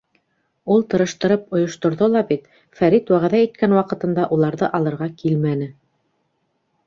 Ул 0.75 0.79
тырыштырып 0.91 1.43
ойошторҙо 1.57 2.07
ла 2.13 2.23
бит, 2.31 2.47
Фәрит 2.79 3.13
вәғәҙә 3.15 3.43
иткән 3.49 3.77
ваҡытында 3.79 4.25
уларҙы 4.37 4.71
алырға 4.79 5.11
килмәне. 5.23 5.69